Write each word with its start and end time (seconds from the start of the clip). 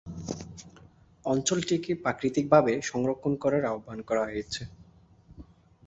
অঞ্চলটিকে 1.25 1.91
প্রাকৃতিকভাবে 1.95 2.73
সংরক্ষণ 2.81 3.33
করার 3.35 3.63
আহ্বান 3.65 3.99
করা 4.01 4.23
হয়েছে। 4.25 4.61